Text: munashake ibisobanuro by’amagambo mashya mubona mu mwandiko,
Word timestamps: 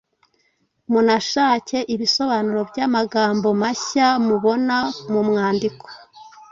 munashake 0.91 1.77
ibisobanuro 1.93 2.61
by’amagambo 2.69 3.47
mashya 3.61 4.07
mubona 4.27 4.77
mu 5.11 5.21
mwandiko, 5.27 5.85